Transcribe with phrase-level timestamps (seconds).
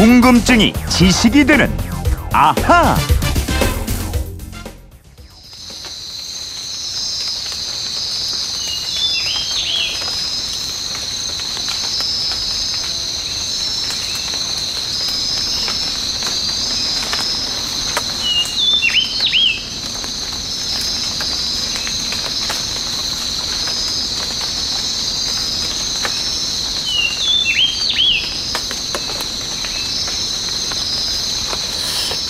[0.00, 1.70] 궁금증이 지식이 되는
[2.32, 2.96] 아하.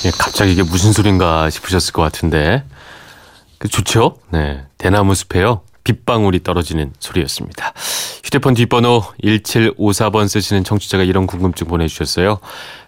[0.03, 0.11] 예,
[0.41, 2.65] 갑자기 이게 무슨 소린가 싶으셨을 것 같은데
[3.59, 4.17] 그 좋죠?
[4.31, 5.61] 네, 대나무 숲에요.
[5.85, 7.75] 빗방울이 떨어지는 소리였습니다.
[8.25, 12.39] 휴대폰 뒷번호 1754번 쓰시는 청취자가 이런 궁금증 보내주셨어요.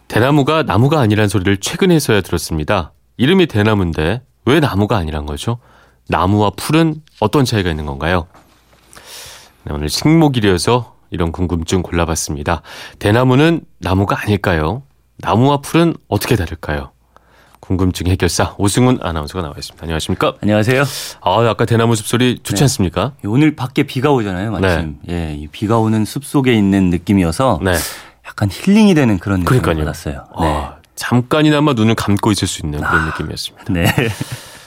[0.09, 2.95] 대나무가 나무가 아니란 소리를 최근에서야 들었습니다.
[3.19, 5.59] 이름이 대나무인데 왜 나무가 아니란 거죠?
[6.09, 8.29] 나무와 풀은 어떤 차이가 있는 건가요?
[9.65, 12.63] 네, 오늘 식목일이어서 이런 궁금증 골라봤습니다.
[12.99, 14.85] 대나무는 나무가 아닐까요?
[15.19, 16.93] 나무와 풀은 어떻게 다를까요?
[17.67, 19.85] 궁금증 해결사 오승훈 아나운서가 나와 있습니다.
[19.85, 20.35] 안녕하십니까?
[20.43, 20.83] 안녕하세요.
[21.21, 22.65] 아, 아까 대나무 숲소리 좋지 네.
[22.65, 23.13] 않습니까?
[23.25, 24.99] 오늘 밖에 비가 오잖아요, 마침.
[25.09, 27.75] 예, 이 비가 오는 숲 속에 있는 느낌이어서 네.
[28.27, 29.85] 약간 힐링이 되는 그런 느낌을 그러니까요.
[29.87, 30.15] 받았어요.
[30.41, 30.47] 네.
[30.49, 33.73] 아, 잠깐이나마 눈을 감고 있을 수 있는 그런 느낌이었습니다.
[33.73, 33.85] 네.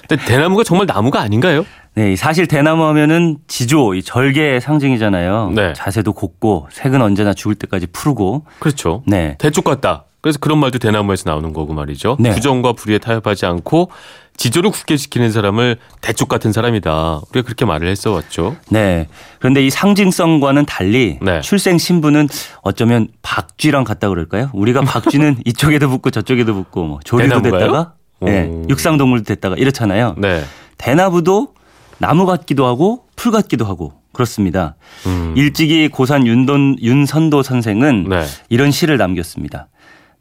[0.07, 1.65] 근데 대나무가 정말 나무가 아닌가요?
[1.95, 5.51] 네, 이 사실 대나무 하면은 지조, 이 절개의 상징이잖아요.
[5.53, 5.73] 네.
[5.73, 8.45] 자세도 곱고 색은 언제나 죽을 때까지 푸르고.
[8.59, 9.03] 그렇죠.
[9.05, 9.35] 네.
[9.37, 10.05] 대쪽 같다.
[10.25, 12.17] 그래서 그런 말도 대나무에서 나오는 거고 말이죠.
[12.19, 12.33] 네.
[12.33, 13.91] 부정과 불의에 타협하지 않고
[14.37, 17.21] 지조를 굳게 지키는 사람을 대쪽 같은 사람이다.
[17.29, 18.55] 우리가 그렇게 말을 했어 왔죠.
[18.69, 19.07] 네.
[19.37, 21.41] 그런데 이 상징성과는 달리 네.
[21.41, 22.27] 출생 신부는
[22.63, 24.49] 어쩌면 박쥐랑 같다 그럴까요?
[24.53, 27.59] 우리가 박쥐는 이쪽에도 붙고 저쪽에도 붙고 뭐 조리도 대나무가요?
[27.59, 28.65] 됐다가 네, 오.
[28.67, 30.15] 육상동물도 됐다가 이렇잖아요.
[30.17, 30.43] 네.
[30.79, 31.53] 대나무도
[31.99, 34.75] 나무 같기도 하고 풀 같기도 하고 그렇습니다.
[35.05, 35.35] 음.
[35.37, 38.25] 일찍이 고산 윤돈, 윤선도 선생은 네.
[38.49, 39.67] 이런 시를 남겼습니다.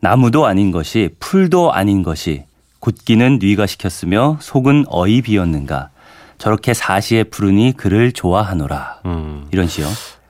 [0.05, 2.45] 나무도 아닌 것이 풀도 아닌 것이
[2.81, 5.89] 곧기는 뉘가 시켰으며 속은 어이 비었는가.
[6.37, 9.01] 저렇게 사시에 부르니 그를 좋아하노라.
[9.07, 9.47] 음.
[9.51, 9.87] 이런 시요.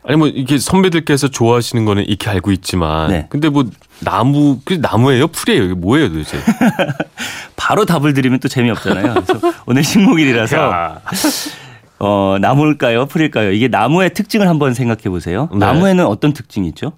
[0.06, 3.26] 아니 뭐 이게 선배들께서 좋아하시는 거는 익히 알고 있지만 네.
[3.30, 3.64] 근데 뭐
[4.00, 6.36] 나무 그 나무예요 풀이에요 이게 뭐예요 도대체
[7.56, 9.14] 바로 답을 드리면 또 재미없잖아요.
[9.14, 11.00] 그래서 오늘 식목일이라서 야.
[11.98, 13.06] 어, 나무일까요?
[13.06, 13.52] 풀일까요?
[13.52, 15.48] 이게 나무의 특징을 한번 생각해 보세요.
[15.52, 15.58] 네.
[15.58, 16.92] 나무에는 어떤 특징이 있죠?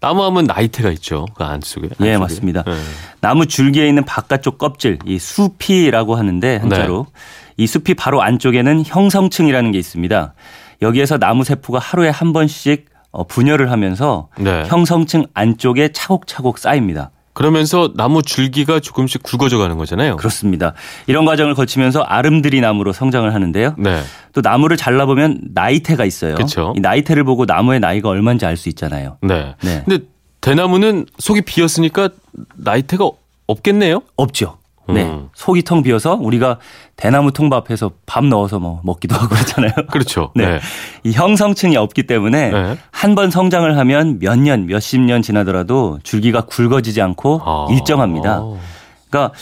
[0.00, 2.18] 나무 하면 나이테가 있죠 그 안속에 예, 안쪽에.
[2.18, 2.62] 맞습니다.
[2.62, 2.72] 네.
[3.20, 7.20] 나무 줄기에 있는 바깥쪽 껍질, 이 수피라고 하는데 한자로 네.
[7.58, 10.34] 이 수피 바로 안쪽에는 형성층이라는 게 있습니다.
[10.82, 14.64] 여기에서 나무 세포가 하루에 한 번씩 어, 분열을 하면서 네.
[14.66, 17.10] 형성층 안쪽에 차곡차곡 쌓입니다.
[17.40, 20.74] 그러면서 나무 줄기가 조금씩 굵어져 가는 거잖아요 그렇습니다.
[21.06, 23.74] 이런 과정을 거치면서 아름드리 나무로 성장을 하는데요.
[23.78, 24.02] 네
[24.32, 26.36] 또 나무를 잘라보면 나이테가 있어요.
[26.36, 26.72] 그쵸.
[26.76, 29.16] 이 나이테를 보고 나무의 나이가 얼마인지 알 수 있잖아요.
[29.22, 29.56] 네.
[29.62, 29.82] 네.
[29.84, 30.04] 근데
[30.40, 32.10] 대나무는 속이 비었으니까
[32.56, 33.10] 나이테가
[33.48, 34.58] 없겠네요 없죠.
[34.94, 35.04] 네.
[35.04, 35.28] 음.
[35.34, 36.58] 속이 텅 비어서 우리가
[36.96, 39.72] 대나무 통밥해서 밥 넣어서 뭐 먹기도 하고 그러잖아요.
[39.90, 40.46] 그렇죠 네.
[40.46, 40.60] 네.
[41.04, 42.76] 이 형성층이 없기 때문에 네.
[42.90, 47.66] 한번 성장을 하면 몇 년, 몇십 년 지나더라도 줄기가 굵어지지 않고 아.
[47.70, 48.42] 일정합니다.
[49.08, 49.34] 그러니까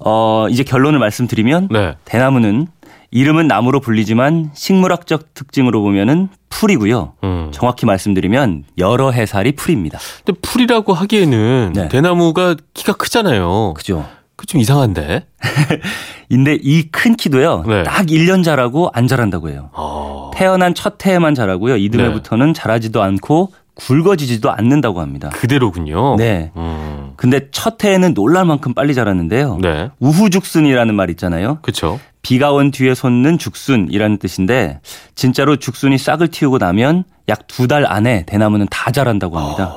[0.00, 1.94] 어 이제 결론을 말씀드리면 네.
[2.04, 2.66] 대나무는
[3.12, 7.12] 이름은 나무로 불리지만 식물학적 특징으로 보면은 풀이고요.
[7.22, 7.48] 음.
[7.52, 9.98] 정확히 말씀드리면 여러 해살이 풀입니다.
[10.24, 11.88] 근데 풀이라고 하기에는 네.
[11.88, 13.74] 대나무가 키가 크잖아요.
[13.74, 14.06] 그죠?
[14.36, 15.26] 그 좀 이상한데.
[16.28, 17.64] 근데 이 큰 키도요.
[17.66, 17.82] 네.
[17.84, 19.70] 딱 1년 자라고 안 자란다고 해요.
[19.74, 20.30] 아.
[20.34, 21.74] 태어난 첫 해에만 자라고요.
[21.74, 21.80] 네.
[21.80, 25.28] 이듬해부터는 자라지도 않고 굵어지지도 않는다고 합니다.
[25.30, 26.16] 그대로군요.
[26.16, 26.50] 네.
[26.56, 27.12] 음.
[27.16, 29.58] 근데 첫 해에는 놀랄 만큼 빨리 자랐는데요.
[29.60, 29.90] 네.
[30.00, 31.58] 우후죽순이라는 말 있잖아요.
[31.62, 32.00] 그렇죠.
[32.22, 34.80] 비가 온 뒤에 솟는 죽순이라는 뜻인데
[35.14, 39.74] 진짜로 죽순이 싹을 틔우고 나면 약 두 달 안에 대나무는 다 자란다고 합니다.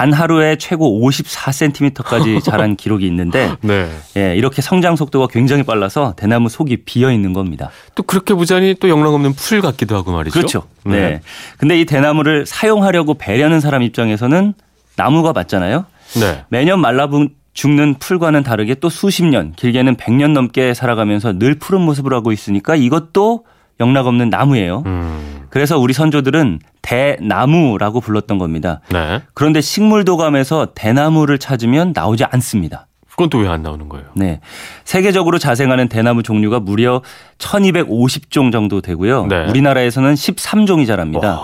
[0.00, 3.90] 단 하루에 최고 54cm까지 자란 기록이 있는데 네.
[4.16, 7.68] 예, 이렇게 성장 속도가 굉장히 빨라서 대나무 속이 비어 있는 겁니다.
[7.94, 10.32] 또 그렇게 보자니 또 영락 없는 풀 같기도 하고 말이죠.
[10.32, 10.62] 그렇죠.
[10.86, 11.20] 네.
[11.58, 14.54] 근데 이 대나무를 사용하려고 배려하는 사람 입장에서는
[14.96, 15.84] 나무가 맞잖아요.
[16.18, 16.44] 네.
[16.48, 17.06] 매년 말라
[17.52, 22.74] 죽는 풀과는 다르게 또 수십 년, 길게는 100년 넘게 살아가면서 늘 푸른 모습을 하고 있으니까
[22.74, 23.44] 이것도
[23.80, 24.82] 영락 없는 나무예요.
[24.86, 25.46] 음.
[25.50, 28.80] 그래서 우리 선조들은 대나무라고 불렀던 겁니다.
[28.90, 29.22] 네.
[29.34, 32.86] 그런데 식물도감에서 대나무를 찾으면 나오지 않습니다.
[33.10, 34.06] 그건 또 왜 안 나오는 거예요?
[34.14, 34.40] 네.
[34.84, 37.02] 세계적으로 자생하는 대나무 종류가 무려
[37.38, 39.26] 1250종 정도 되고요.
[39.26, 39.46] 네.
[39.48, 41.40] 우리나라에서는 13종이 자랍니다.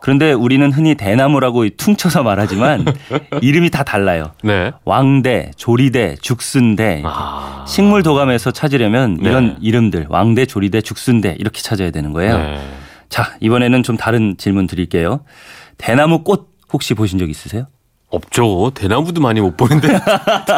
[0.00, 2.84] 그런데 우리는 흔히 대나무라고 퉁쳐서 말하지만
[3.42, 4.30] 이름이 다 달라요.
[4.42, 4.70] 네.
[4.84, 7.02] 왕대, 조리대, 죽순대.
[7.04, 7.64] 아.
[7.68, 9.28] 식물 도감에서 찾으려면 네.
[9.28, 12.38] 이런 이름들 왕대, 조리대, 죽순대 이렇게 찾아야 되는 거예요.
[12.38, 12.60] 네.
[13.08, 15.20] 자, 이번에는 좀 다른 질문 드릴게요.
[15.76, 17.66] 대나무 꽃 혹시 보신 적 있으세요?
[18.10, 18.70] 없죠.
[18.74, 19.88] 대나무도 많이 못 보는데.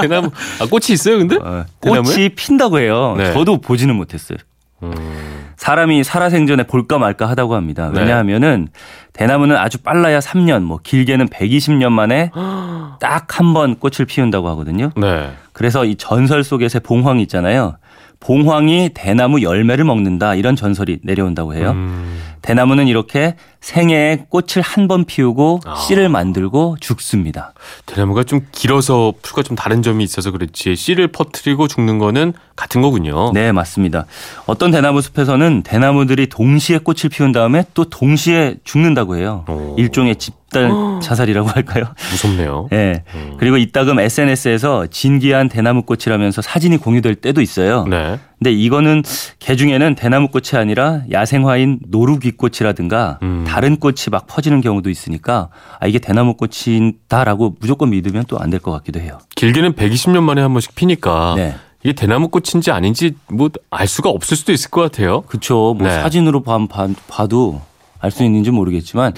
[0.02, 0.30] 대나무,
[0.60, 1.36] 아, 꽃이 있어요, 근데?
[1.36, 1.64] 어?
[1.80, 3.14] 꽃이 핀다고 해요.
[3.18, 3.32] 네.
[3.32, 4.38] 저도 보지는 못했어요.
[4.82, 7.90] 음, 사람이 살아생전에 볼까 말까 하다고 합니다.
[7.92, 8.00] 네.
[8.00, 8.68] 왜냐하면은
[9.12, 12.30] 대나무는 아주 빨라야 3년, 뭐 길게는 120년 만에
[13.00, 14.90] 딱 한 번 꽃을 피운다고 하거든요.
[14.96, 15.30] 네.
[15.52, 17.76] 그래서 이 전설 속에서 봉황이 있잖아요.
[18.20, 21.70] 봉황이 대나무 열매를 먹는다 이런 전설이 내려온다고 해요.
[21.72, 25.76] 음, 대나무는 이렇게 생애에 꽃을 한 번 피우고 아.
[25.76, 27.52] 씨를 만들고 죽습니다.
[27.86, 33.30] 대나무가 좀 길어서 풀과 좀 다른 점이 있어서 그렇지 씨를 퍼뜨리고 죽는 거는 같은 거군요.
[33.32, 34.06] 네, 맞습니다.
[34.46, 39.44] 어떤 대나무 숲에서는 대나무들이 동시에 꽃을 피운 다음에 또 동시에 죽는다고 해요.
[39.48, 39.76] 오.
[39.78, 41.84] 일종의 집 단 자살이라고 할까요?
[42.10, 42.68] 무섭네요.
[42.70, 43.02] 네.
[43.14, 43.34] 음.
[43.38, 47.84] 그리고 이따금 SNS에서 진기한 대나무 꽃이라면서 사진이 공유될 때도 있어요.
[47.86, 48.18] 네.
[48.38, 49.02] 근데 이거는
[49.38, 53.44] 개 중에는 대나무 꽃이 아니라 야생화인 노루귀꽃이라든가 음.
[53.46, 55.48] 다른 꽃이 막 퍼지는 경우도 있으니까
[55.78, 59.18] 아 이게 대나무 꽃이다라고 무조건 믿으면 또 안 될 것 같기도 해요.
[59.36, 61.54] 길게는 120년 만에 한 번씩 피니까 네.
[61.82, 65.20] 이게 대나무 꽃인지 아닌지 뭐 알 수가 없을 수도 있을 것 같아요.
[65.22, 65.74] 그렇죠.
[65.78, 65.94] 뭐 네.
[66.02, 67.60] 사진으로 봐, 봐, 봐도
[68.00, 69.12] 알 수 있는지 모르겠지만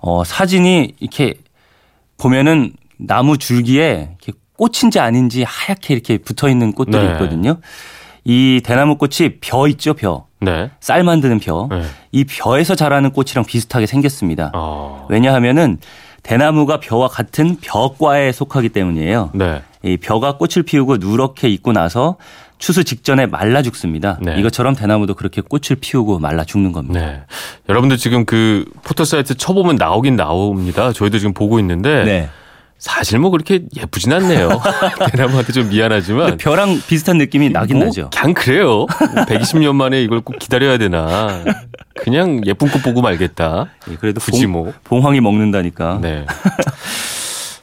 [0.00, 1.34] 어 사진이 이렇게
[2.16, 7.12] 보면은 나무 줄기에 이렇게 꽃인지 아닌지 하얗게 이렇게 붙어 있는 꽃들이 네.
[7.12, 7.56] 있거든요.
[8.24, 10.26] 이 대나무 꽃이 벼 있죠, 벼.
[10.40, 10.70] 네.
[10.80, 11.68] 쌀 만드는 벼.
[11.70, 11.82] 네.
[12.12, 14.52] 이 벼에서 자라는 꽃이랑 비슷하게 생겼습니다.
[14.54, 15.06] 어.
[15.08, 15.78] 왜냐하면은
[16.22, 19.30] 대나무가 벼와 같은 벼과에 속하기 때문이에요.
[19.34, 19.62] 네.
[19.82, 22.16] 이 벼가 꽃을 피우고 누렇게 익고 나서
[22.58, 24.18] 추수 직전에 말라 죽습니다.
[24.20, 24.38] 네.
[24.38, 27.00] 이것처럼 대나무도 그렇게 꽃을 피우고 말라 죽는 겁니다.
[27.00, 27.22] 네.
[27.68, 30.92] 여러분들 지금 그 포털 사이트 쳐보면 나오긴 나옵니다.
[30.92, 32.28] 저희도 지금 보고 있는데 네.
[32.76, 34.60] 사실 뭐 그렇게 예쁘진 않네요.
[35.12, 38.10] 대나무한테 좀 미안하지만 벼랑 비슷한 느낌이 나긴 뭐 나죠.
[38.10, 38.86] 그냥 그래요.
[39.28, 41.42] 120년 만에 이걸 꼭 기다려야 되나.
[41.94, 43.68] 그냥 예쁜 꽃 보고 말겠다.
[43.90, 44.72] 예, 그래도 굳이 봉, 뭐.
[44.84, 45.98] 봉황이 먹는다니까.
[46.00, 46.24] 네.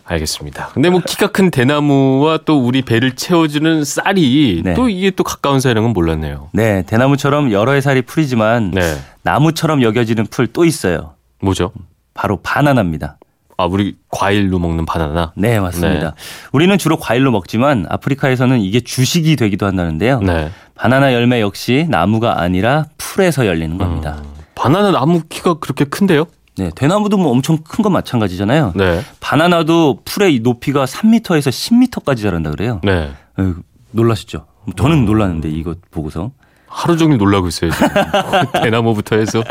[0.07, 0.69] 알겠습니다.
[0.74, 4.74] 근데 뭐 키가 큰 대나무와 또 우리 배를 채워주는 쌀이 네.
[4.74, 6.50] 또 이게 또 가까운 사이라는 건 몰랐네요.
[6.54, 8.98] 네, 대나무처럼 여러 해 살이 풀이지만 네.
[9.24, 11.13] 나무처럼 여겨지는 풀 또 있어요.
[11.42, 11.71] 뭐죠?
[12.13, 13.18] 바로 바나나입니다.
[13.57, 15.33] 아, 우리 과일로 먹는 바나나?
[15.36, 16.12] 네, 맞습니다.
[16.12, 16.15] 네.
[16.51, 20.21] 우리는 주로 과일로 먹지만 아프리카에서는 이게 주식이 되기도 한다는데요.
[20.21, 20.51] 네.
[20.75, 24.21] 바나나 열매 역시 나무가 아니라 풀에서 열리는 겁니다.
[24.24, 26.25] 음, 바나나 나무 키가 그렇게 큰데요?
[26.57, 28.74] 네, 대나무도 뭐 엄청 큰 건 마찬가지잖아요.
[28.75, 29.01] 네.
[29.19, 32.81] 바나나도 풀의 높이가 3m에서 10m까지 자란다 그래요.
[32.83, 33.12] 네.
[33.39, 33.56] 에휴,
[33.92, 34.45] 놀라시죠?
[34.75, 36.31] 저는 놀랐는데 이거 보고서.
[36.69, 37.71] 하루 종일 놀라고 있어요.
[37.71, 37.88] 지금.
[38.62, 39.42] 대나무부터 해서.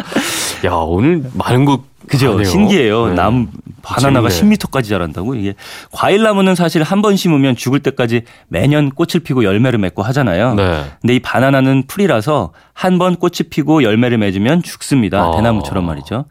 [0.65, 1.83] 야, 오늘 많은 거.
[2.09, 2.33] 그죠?
[2.33, 2.45] 가네요.
[2.45, 3.07] 신기해요.
[3.09, 3.15] 네.
[3.15, 3.47] 나무
[3.83, 4.57] 바나나가 재밌네.
[4.57, 5.55] 10m까지 자란다고 이게
[5.91, 10.55] 과일 나무는 사실 한 번 심으면 죽을 때까지 매년 꽃을 피고 열매를 맺고 하잖아요.
[10.55, 10.85] 네.
[11.01, 15.31] 근데 이 바나나는 풀이라서 한 번 꽃이 피고 열매를 맺으면 죽습니다.
[15.31, 15.37] 어.
[15.37, 16.27] 대나무처럼 말이죠.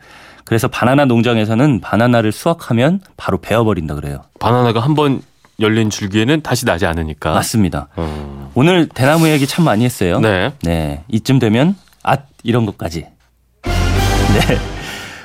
[0.45, 4.19] 그래서 바나나 농장에서는 바나나를 수확하면 바로 베어버린다 그래요.
[4.39, 5.21] 바나나가 한 번
[5.59, 7.31] 열린 줄기에는 다시 나지 않으니까.
[7.33, 7.87] 맞습니다.
[7.97, 8.49] 음.
[8.55, 10.19] 오늘 대나무 얘기 참 많이 했어요.
[10.19, 10.51] 네.
[10.63, 13.07] 네, 이쯤 되면 앗 이런 것까지.
[13.63, 14.57] 네.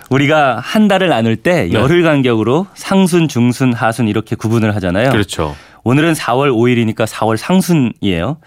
[0.08, 1.72] 우리가 한 달을 나눌 때 네.
[1.72, 5.11] 열흘 간격으로 상순, 중순, 하순 이렇게 구분을 하잖아요.
[5.11, 5.55] 그렇죠.
[5.84, 8.38] 오늘은 4월 5일이니까 4월 상순이에요.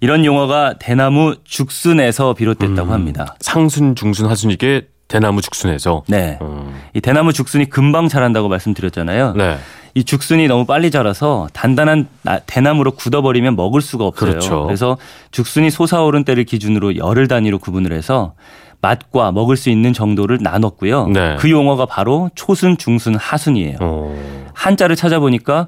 [0.00, 2.92] 이런 용어가 대나무 죽순에서 비롯됐다고 음.
[2.92, 3.34] 합니다.
[3.40, 6.04] 상순, 중순, 하순 이게 대나무 죽순에서.
[6.06, 6.38] 네.
[6.40, 6.72] 음.
[6.94, 9.34] 이 대나무 죽순이 금방 자란다고 말씀드렸잖아요.
[9.34, 9.58] 네.
[9.94, 14.30] 이 죽순이 너무 빨리 자라서 단단한 나- 대나무로 굳어버리면 먹을 수가 없어요.
[14.30, 14.66] 그렇죠.
[14.70, 14.96] 래서
[15.32, 18.34] 죽순이 솟아오른 때를 기준으로 열흘 단위로 구분을 해서
[18.82, 21.08] 맛과 먹을 수 있는 정도를 나눴고요.
[21.08, 21.36] 네.
[21.40, 23.76] 그 용어가 바로 초순, 중순, 하순이에요.
[23.80, 24.50] 어.
[24.54, 25.66] 한자를 찾아보니까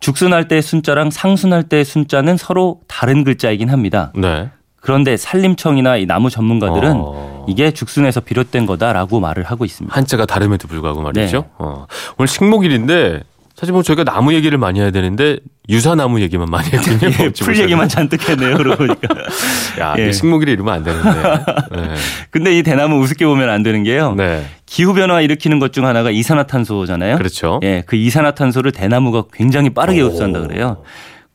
[0.00, 4.12] 죽순할 때의 순자랑 상순할 때의 순자는 서로 다른 글자이긴 합니다.
[4.14, 4.50] 네.
[4.82, 7.44] 그런데 산림청이나 이 나무 전문가들은 어.
[7.48, 9.96] 이게 죽순에서 비롯된 거다라고 말을 하고 있습니다.
[9.96, 11.36] 한자가 다름에도 불구하고 말이죠.
[11.38, 11.48] 네.
[11.58, 11.86] 어.
[12.18, 13.20] 오늘 식목일인데
[13.54, 17.12] 사실 뭐 저희가 나무 얘기를 많이 해야 되는데 유사나무 얘기만 많이 했군요.
[17.20, 17.56] 예, 풀.
[17.60, 18.56] 얘기만 잔뜩 했네요.
[18.56, 19.08] 그러고 보니까.
[19.78, 20.10] 야, 예.
[20.10, 21.10] 식목일에 이러면 안 되는데.
[21.70, 21.94] 네.
[22.30, 24.14] 근데 이 대나무 우습게 보면 안 되는 게요.
[24.16, 24.44] 네.
[24.66, 27.18] 기후 변화 일으키는 것 중 하나가 이산화탄소잖아요.
[27.18, 27.60] 그렇죠.
[27.62, 30.06] 예, 그 이산화탄소를 대나무가 굉장히 빠르게 오.
[30.06, 30.82] 흡수한다 그래요.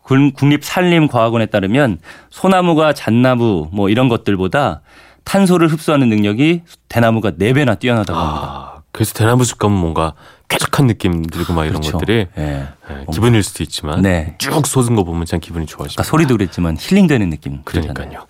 [0.08, 2.00] 군- 국립산림과학원에 따르면
[2.30, 4.82] 소나무가 잣나무 뭐 이런 것들보다
[5.26, 8.48] 탄소를 흡수하는 능력이 대나무가 4배나 뛰어나다고 합니다.
[8.78, 10.14] 아, 그래서 대나무 숲 가면 뭔가
[10.48, 11.98] 쾌적한 느낌 들고 막 이런 그렇죠.
[11.98, 12.42] 것들이 예.
[12.42, 12.68] 네,
[13.12, 14.36] 기분일 수도 있지만 네.
[14.38, 16.00] 쭉 솟은 거 보면 참 기분이 좋아집니다.
[16.02, 17.62] 아까 소리도 그랬지만 힐링되는 느낌.
[17.66, 18.26] 그러니까요.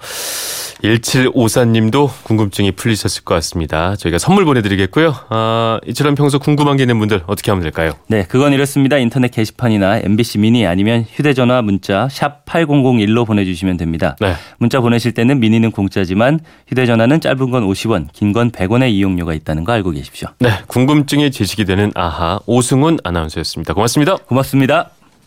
[0.84, 3.96] 1754님도 궁금증이 풀리셨을 것 같습니다.
[3.96, 5.14] 저희가 선물 보내드리겠고요.
[5.30, 7.92] 아, 이처럼 평소 궁금한 게 있는 분들 어떻게 하면 될까요?
[8.08, 8.98] 네, 그건 이렇습니다.
[8.98, 14.16] 인터넷 게시판이나 MBC 미니 아니면 휴대전화 문자 샵 8001로 보내주시면 됩니다.
[14.20, 14.34] 네.
[14.60, 19.72] 문자 보내실 때는 미니는 공짜지만 휴대전화는 짧은 건 50원, 긴 건 100원의 이용료가 있다는 거
[19.72, 20.28] 알고 계십시오.
[20.40, 23.74] 네, 궁금증이 제시이 되는 아하 오승훈 아나운서였습니다.
[23.74, 24.18] 고맙습니다.
[24.18, 24.97] 고맙습니다.